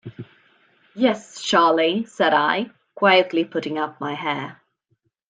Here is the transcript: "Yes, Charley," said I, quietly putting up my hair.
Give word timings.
"Yes, 0.95 1.43
Charley," 1.43 2.05
said 2.05 2.33
I, 2.33 2.71
quietly 2.95 3.45
putting 3.45 3.77
up 3.77 4.01
my 4.01 4.15
hair. 4.15 4.59